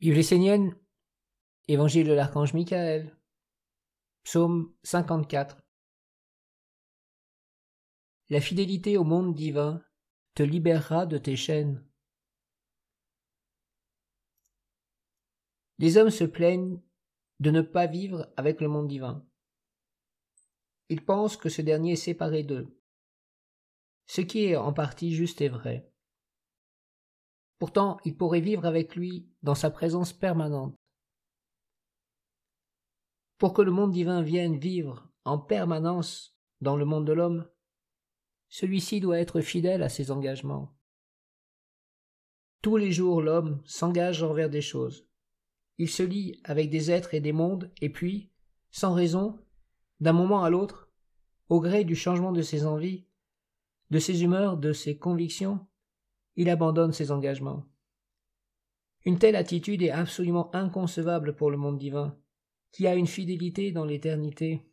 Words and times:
Bible 0.00 0.16
essénienne, 0.16 0.74
Évangile 1.68 2.06
de 2.06 2.14
l'archange 2.14 2.54
Michael, 2.54 3.14
Psaume 4.22 4.74
54. 4.82 5.62
La 8.30 8.40
fidélité 8.40 8.96
au 8.96 9.04
monde 9.04 9.34
divin 9.34 9.84
te 10.34 10.42
libérera 10.42 11.04
de 11.04 11.18
tes 11.18 11.36
chaînes. 11.36 11.86
Les 15.76 15.98
hommes 15.98 16.08
se 16.08 16.24
plaignent 16.24 16.80
de 17.40 17.50
ne 17.50 17.60
pas 17.60 17.86
vivre 17.86 18.32
avec 18.38 18.62
le 18.62 18.68
monde 18.68 18.88
divin. 18.88 19.28
Ils 20.88 21.04
pensent 21.04 21.36
que 21.36 21.50
ce 21.50 21.60
dernier 21.60 21.92
est 21.92 21.96
séparé 21.96 22.42
d'eux. 22.42 22.74
Ce 24.06 24.22
qui 24.22 24.46
est 24.46 24.56
en 24.56 24.72
partie 24.72 25.14
juste 25.14 25.42
et 25.42 25.50
vrai. 25.50 25.92
Pourtant, 27.60 27.98
ils 28.06 28.16
pourraient 28.16 28.40
vivre 28.40 28.64
avec 28.64 28.96
lui 28.96 29.28
dans 29.42 29.54
sa 29.54 29.70
présence 29.70 30.14
permanente. 30.14 30.74
Pour 33.36 33.52
que 33.52 33.60
le 33.60 33.70
monde 33.70 33.92
divin 33.92 34.22
vienne 34.22 34.58
vivre 34.58 35.06
en 35.26 35.38
permanence 35.38 36.38
dans 36.62 36.74
le 36.74 36.86
monde 36.86 37.06
de 37.06 37.12
l'homme, 37.12 37.46
celui-ci 38.48 39.00
doit 39.00 39.18
être 39.18 39.42
fidèle 39.42 39.82
à 39.82 39.90
ses 39.90 40.10
engagements. 40.10 40.74
Tous 42.62 42.78
les 42.78 42.92
jours 42.92 43.20
l'homme 43.20 43.60
s'engage 43.66 44.22
envers 44.22 44.48
des 44.48 44.62
choses. 44.62 45.06
Il 45.76 45.90
se 45.90 46.02
lie 46.02 46.40
avec 46.44 46.70
des 46.70 46.90
êtres 46.90 47.12
et 47.12 47.20
des 47.20 47.32
mondes, 47.32 47.70
et 47.82 47.90
puis, 47.90 48.32
sans 48.70 48.94
raison, 48.94 49.38
d'un 50.00 50.14
moment 50.14 50.44
à 50.44 50.50
l'autre, 50.50 50.90
au 51.50 51.60
gré 51.60 51.84
du 51.84 51.94
changement 51.94 52.32
de 52.32 52.42
ses 52.42 52.64
envies, 52.64 53.04
de 53.90 53.98
ses 53.98 54.22
humeurs, 54.22 54.56
de 54.56 54.72
ses 54.72 54.96
convictions, 54.96 55.66
il 56.40 56.48
abandonne 56.48 56.94
ses 56.94 57.10
engagements. 57.10 57.66
Une 59.04 59.18
telle 59.18 59.36
attitude 59.36 59.82
est 59.82 59.90
absolument 59.90 60.48
inconcevable 60.56 61.36
pour 61.36 61.50
le 61.50 61.58
monde 61.58 61.76
divin, 61.76 62.16
qui 62.72 62.86
a 62.86 62.94
une 62.94 63.06
fidélité 63.06 63.72
dans 63.72 63.84
l'éternité, 63.84 64.66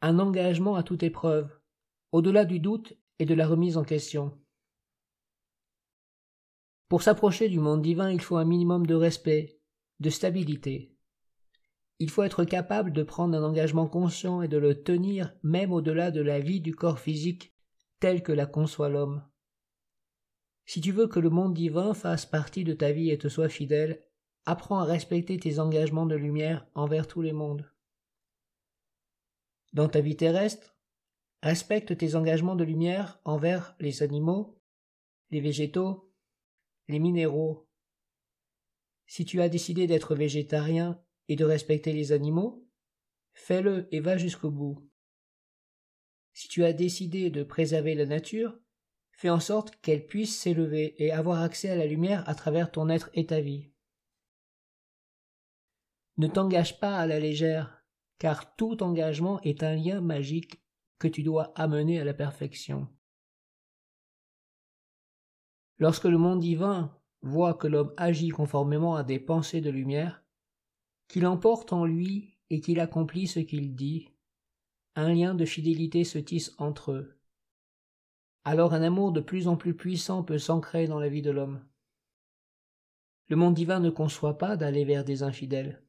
un 0.00 0.18
engagement 0.18 0.76
à 0.76 0.82
toute 0.82 1.02
épreuve, 1.02 1.54
au-delà 2.10 2.46
du 2.46 2.58
doute 2.58 2.94
et 3.18 3.26
de 3.26 3.34
la 3.34 3.46
remise 3.46 3.76
en 3.76 3.84
question. 3.84 4.40
Pour 6.88 7.02
s'approcher 7.02 7.50
du 7.50 7.58
monde 7.60 7.82
divin, 7.82 8.10
il 8.10 8.22
faut 8.22 8.38
un 8.38 8.46
minimum 8.46 8.86
de 8.86 8.94
respect, 8.94 9.60
de 10.00 10.08
stabilité. 10.08 10.96
Il 11.98 12.08
faut 12.08 12.22
être 12.22 12.44
capable 12.44 12.94
de 12.94 13.02
prendre 13.02 13.36
un 13.36 13.44
engagement 13.44 13.88
conscient 13.88 14.40
et 14.40 14.48
de 14.48 14.56
le 14.56 14.82
tenir 14.82 15.34
même 15.42 15.70
au-delà 15.70 16.10
de 16.10 16.22
la 16.22 16.40
vie 16.40 16.62
du 16.62 16.74
corps 16.74 16.98
physique 16.98 17.52
telle 18.00 18.22
que 18.22 18.32
la 18.32 18.46
conçoit 18.46 18.88
l'homme. 18.88 19.22
Si 20.66 20.80
tu 20.80 20.92
veux 20.92 21.06
que 21.06 21.20
le 21.20 21.30
monde 21.30 21.54
divin 21.54 21.94
fasse 21.94 22.26
partie 22.26 22.64
de 22.64 22.72
ta 22.72 22.90
vie 22.92 23.10
et 23.10 23.18
te 23.18 23.28
soit 23.28 23.48
fidèle, 23.48 24.02
apprends 24.46 24.78
à 24.78 24.84
respecter 24.84 25.38
tes 25.38 25.58
engagements 25.58 26.06
de 26.06 26.16
lumière 26.16 26.66
envers 26.74 27.06
tous 27.06 27.22
les 27.22 27.32
mondes. 27.32 27.70
Dans 29.72 29.88
ta 29.88 30.00
vie 30.00 30.16
terrestre, 30.16 30.76
respecte 31.42 31.96
tes 31.96 32.14
engagements 32.14 32.56
de 32.56 32.64
lumière 32.64 33.20
envers 33.24 33.76
les 33.80 34.02
animaux, 34.02 34.58
les 35.30 35.40
végétaux, 35.40 36.12
les 36.88 36.98
minéraux. 36.98 37.68
Si 39.06 39.24
tu 39.24 39.40
as 39.42 39.48
décidé 39.48 39.86
d'être 39.86 40.14
végétarien 40.14 41.02
et 41.28 41.36
de 41.36 41.44
respecter 41.44 41.92
les 41.92 42.12
animaux, 42.12 42.66
fais-le 43.34 43.88
et 43.92 44.00
va 44.00 44.16
jusqu'au 44.16 44.50
bout. 44.50 44.88
Si 46.32 46.48
tu 46.48 46.64
as 46.64 46.72
décidé 46.72 47.30
de 47.30 47.42
préserver 47.44 47.94
la 47.94 48.06
nature, 48.06 48.58
fais 49.16 49.30
en 49.30 49.40
sorte 49.40 49.76
qu'elle 49.80 50.06
puisse 50.06 50.38
s'élever 50.38 50.94
et 51.02 51.12
avoir 51.12 51.42
accès 51.42 51.70
à 51.70 51.76
la 51.76 51.86
lumière 51.86 52.28
à 52.28 52.34
travers 52.34 52.70
ton 52.70 52.88
être 52.88 53.10
et 53.14 53.26
ta 53.26 53.40
vie. 53.40 53.70
Ne 56.16 56.28
t'engage 56.28 56.78
pas 56.78 56.96
à 56.96 57.06
la 57.06 57.18
légère, 57.18 57.84
car 58.18 58.54
tout 58.56 58.82
engagement 58.82 59.40
est 59.42 59.62
un 59.62 59.74
lien 59.74 60.00
magique 60.00 60.62
que 60.98 61.08
tu 61.08 61.22
dois 61.22 61.52
amener 61.56 62.00
à 62.00 62.04
la 62.04 62.14
perfection. 62.14 62.88
Lorsque 65.78 66.04
le 66.04 66.18
monde 66.18 66.40
divin 66.40 66.96
voit 67.22 67.54
que 67.54 67.66
l'homme 67.66 67.92
agit 67.96 68.28
conformément 68.28 68.94
à 68.94 69.02
des 69.02 69.18
pensées 69.18 69.60
de 69.60 69.70
lumière, 69.70 70.24
qu'il 71.08 71.26
emporte 71.26 71.72
en 71.72 71.84
lui 71.84 72.38
et 72.50 72.60
qu'il 72.60 72.80
accomplit 72.80 73.26
ce 73.26 73.40
qu'il 73.40 73.74
dit, 73.74 74.08
un 74.94 75.12
lien 75.12 75.34
de 75.34 75.44
fidélité 75.44 76.04
se 76.04 76.18
tisse 76.18 76.54
entre 76.58 76.92
eux. 76.92 77.18
Alors 78.44 78.74
un 78.74 78.82
amour 78.82 79.12
de 79.12 79.20
plus 79.20 79.48
en 79.48 79.56
plus 79.56 79.74
puissant 79.74 80.22
peut 80.22 80.38
s'ancrer 80.38 80.86
dans 80.86 80.98
la 80.98 81.08
vie 81.08 81.22
de 81.22 81.30
l'homme. 81.30 81.64
Le 83.28 83.36
monde 83.36 83.54
divin 83.54 83.80
ne 83.80 83.88
conçoit 83.88 84.36
pas 84.36 84.56
d'aller 84.56 84.84
vers 84.84 85.04
des 85.04 85.22
infidèles. 85.22 85.82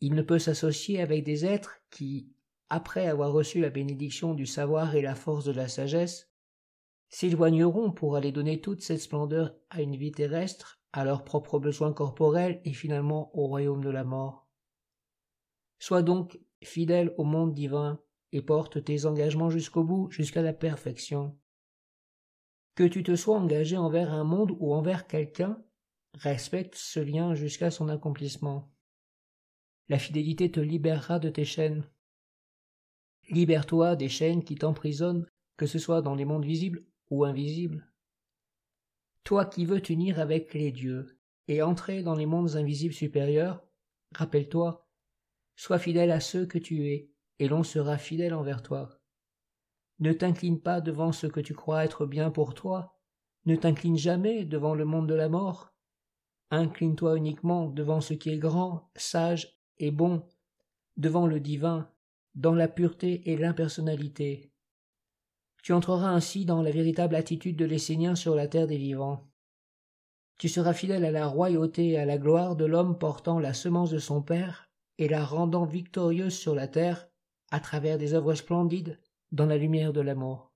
Il 0.00 0.14
ne 0.14 0.22
peut 0.22 0.38
s'associer 0.38 1.00
avec 1.02 1.24
des 1.24 1.44
êtres 1.44 1.82
qui, 1.90 2.32
après 2.70 3.06
avoir 3.06 3.32
reçu 3.32 3.60
la 3.60 3.68
bénédiction 3.68 4.32
du 4.32 4.46
savoir 4.46 4.94
et 4.94 5.02
la 5.02 5.14
force 5.14 5.44
de 5.44 5.52
la 5.52 5.68
sagesse, 5.68 6.30
s'éloigneront 7.10 7.92
pour 7.92 8.16
aller 8.16 8.32
donner 8.32 8.62
toute 8.62 8.80
cette 8.80 9.00
splendeur 9.00 9.54
à 9.68 9.82
une 9.82 9.96
vie 9.96 10.12
terrestre, 10.12 10.80
à 10.92 11.04
leurs 11.04 11.24
propres 11.24 11.58
besoins 11.58 11.92
corporels 11.92 12.62
et 12.64 12.72
finalement 12.72 13.30
au 13.36 13.46
royaume 13.46 13.84
de 13.84 13.90
la 13.90 14.04
mort. 14.04 14.48
Sois 15.78 16.02
donc 16.02 16.40
fidèle 16.62 17.14
au 17.18 17.24
monde 17.24 17.52
divin, 17.52 18.00
et 18.36 18.42
porte 18.42 18.84
tes 18.84 19.06
engagements 19.06 19.48
jusqu'au 19.48 19.82
bout, 19.82 20.10
jusqu'à 20.10 20.42
la 20.42 20.52
perfection. 20.52 21.38
Que 22.74 22.84
tu 22.84 23.02
te 23.02 23.16
sois 23.16 23.38
engagé 23.38 23.78
envers 23.78 24.12
un 24.12 24.24
monde 24.24 24.54
ou 24.60 24.74
envers 24.74 25.06
quelqu'un, 25.06 25.58
respecte 26.12 26.74
ce 26.74 27.00
lien 27.00 27.34
jusqu'à 27.34 27.70
son 27.70 27.88
accomplissement. 27.88 28.70
La 29.88 29.98
fidélité 29.98 30.50
te 30.50 30.60
libérera 30.60 31.18
de 31.18 31.30
tes 31.30 31.46
chaînes. 31.46 31.88
Libère-toi 33.30 33.96
des 33.96 34.10
chaînes 34.10 34.44
qui 34.44 34.56
t'emprisonnent, 34.56 35.26
que 35.56 35.64
ce 35.64 35.78
soit 35.78 36.02
dans 36.02 36.14
les 36.14 36.26
mondes 36.26 36.44
visibles 36.44 36.84
ou 37.08 37.24
invisibles. 37.24 37.90
Toi 39.24 39.46
qui 39.46 39.64
veux 39.64 39.80
t'unir 39.80 40.20
avec 40.20 40.52
les 40.52 40.72
dieux 40.72 41.18
et 41.48 41.62
entrer 41.62 42.02
dans 42.02 42.14
les 42.14 42.26
mondes 42.26 42.54
invisibles 42.54 42.92
supérieurs, 42.92 43.66
rappelle-toi 44.14 44.86
Sois 45.58 45.78
fidèle 45.78 46.10
à 46.10 46.20
ceux 46.20 46.44
que 46.44 46.58
tu 46.58 46.88
es, 46.88 47.10
et 47.38 47.48
l'on 47.48 47.62
sera 47.62 47.98
fidèle 47.98 48.34
envers 48.34 48.62
toi. 48.62 49.00
Ne 49.98 50.12
t'incline 50.12 50.60
pas 50.60 50.80
devant 50.80 51.12
ce 51.12 51.26
que 51.26 51.40
tu 51.40 51.54
crois 51.54 51.84
être 51.84 52.06
bien 52.06 52.30
pour 52.30 52.54
toi, 52.54 52.98
ne 53.46 53.56
t'incline 53.56 53.96
jamais 53.96 54.44
devant 54.44 54.74
le 54.74 54.84
monde 54.84 55.08
de 55.08 55.14
la 55.14 55.28
mort. 55.28 55.72
Incline-toi 56.50 57.16
uniquement 57.16 57.68
devant 57.68 58.00
ce 58.00 58.14
qui 58.14 58.30
est 58.30 58.38
grand, 58.38 58.90
sage 58.96 59.58
et 59.78 59.90
bon, 59.90 60.26
devant 60.96 61.26
le 61.26 61.40
divin, 61.40 61.90
dans 62.34 62.54
la 62.54 62.68
pureté 62.68 63.30
et 63.30 63.36
l'impersonnalité. 63.36 64.52
Tu 65.62 65.72
entreras 65.72 66.08
ainsi 66.08 66.44
dans 66.44 66.62
la 66.62 66.70
véritable 66.70 67.16
attitude 67.16 67.56
de 67.56 67.64
l'Essénien 67.64 68.14
sur 68.14 68.34
la 68.34 68.46
terre 68.46 68.66
des 68.66 68.78
vivants. 68.78 69.28
Tu 70.38 70.48
seras 70.48 70.74
fidèle 70.74 71.04
à 71.04 71.10
la 71.10 71.26
royauté 71.26 71.88
et 71.88 71.98
à 71.98 72.04
la 72.04 72.18
gloire 72.18 72.56
de 72.56 72.66
l'homme 72.66 72.98
portant 72.98 73.40
la 73.40 73.54
semence 73.54 73.90
de 73.90 73.98
son 73.98 74.22
Père, 74.22 74.70
et 74.98 75.08
la 75.08 75.24
rendant 75.24 75.64
victorieuse 75.64 76.34
sur 76.34 76.54
la 76.54 76.68
terre 76.68 77.08
à 77.50 77.60
travers 77.60 77.98
des 77.98 78.14
œuvres 78.14 78.34
splendides 78.34 78.98
dans 79.32 79.46
la 79.46 79.56
lumière 79.56 79.92
de 79.92 80.00
l'amour. 80.00 80.52